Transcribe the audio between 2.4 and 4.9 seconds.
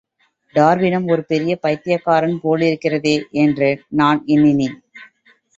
போலிருக்கிறதே என்று நான் எண்ணினேன்.